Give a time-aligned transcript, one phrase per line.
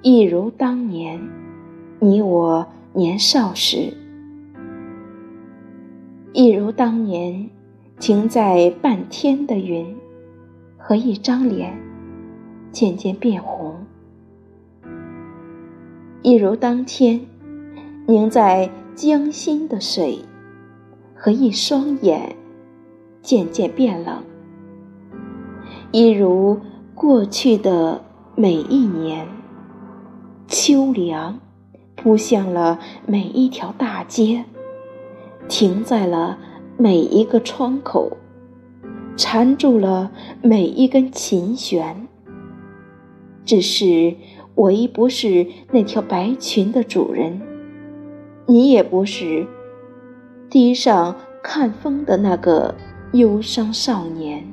[0.00, 1.20] 一如当年，
[1.98, 3.92] 你我年少时；
[6.32, 7.50] 一如当年，
[7.98, 9.96] 停在半天的云
[10.76, 11.76] 和一张脸
[12.70, 13.74] 渐渐变红；
[16.22, 17.20] 一如当天，
[18.06, 20.20] 凝在江心的水
[21.12, 22.36] 和一双眼
[23.20, 24.22] 渐渐变冷；
[25.90, 26.60] 一如
[26.94, 28.00] 过去的
[28.36, 29.26] 每一年。
[30.60, 31.38] 秋凉，
[31.94, 34.44] 扑向了每一条大街，
[35.46, 36.36] 停在了
[36.76, 38.16] 每一个窗口，
[39.16, 40.10] 缠住了
[40.42, 42.08] 每一根琴弦。
[43.44, 44.16] 只是
[44.56, 47.40] 我已不是那条白裙的主人，
[48.46, 49.46] 你也不是
[50.50, 52.74] 堤上看风的那个
[53.12, 54.44] 忧伤少年。